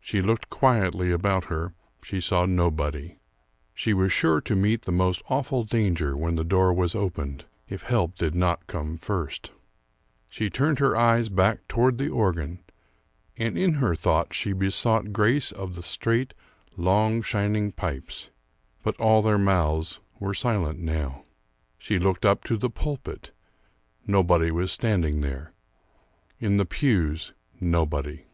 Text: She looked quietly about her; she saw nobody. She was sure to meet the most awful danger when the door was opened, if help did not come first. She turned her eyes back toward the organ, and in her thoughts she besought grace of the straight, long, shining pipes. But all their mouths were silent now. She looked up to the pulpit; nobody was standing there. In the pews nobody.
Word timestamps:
She 0.00 0.20
looked 0.20 0.50
quietly 0.50 1.12
about 1.12 1.44
her; 1.44 1.74
she 2.02 2.20
saw 2.20 2.44
nobody. 2.44 3.18
She 3.72 3.94
was 3.94 4.12
sure 4.12 4.40
to 4.40 4.56
meet 4.56 4.82
the 4.82 4.90
most 4.90 5.22
awful 5.28 5.62
danger 5.62 6.16
when 6.16 6.34
the 6.34 6.42
door 6.42 6.72
was 6.74 6.96
opened, 6.96 7.44
if 7.68 7.84
help 7.84 8.16
did 8.16 8.34
not 8.34 8.66
come 8.66 8.98
first. 8.98 9.52
She 10.28 10.50
turned 10.50 10.80
her 10.80 10.96
eyes 10.96 11.28
back 11.28 11.68
toward 11.68 11.98
the 11.98 12.08
organ, 12.08 12.64
and 13.36 13.56
in 13.56 13.74
her 13.74 13.94
thoughts 13.94 14.34
she 14.34 14.52
besought 14.52 15.12
grace 15.12 15.52
of 15.52 15.76
the 15.76 15.84
straight, 15.84 16.34
long, 16.76 17.22
shining 17.22 17.70
pipes. 17.70 18.30
But 18.82 18.96
all 18.98 19.22
their 19.22 19.38
mouths 19.38 20.00
were 20.18 20.34
silent 20.34 20.80
now. 20.80 21.26
She 21.78 22.00
looked 22.00 22.26
up 22.26 22.42
to 22.42 22.56
the 22.56 22.70
pulpit; 22.70 23.30
nobody 24.04 24.50
was 24.50 24.72
standing 24.72 25.20
there. 25.20 25.52
In 26.40 26.56
the 26.56 26.64
pews 26.66 27.32
nobody. 27.60 28.24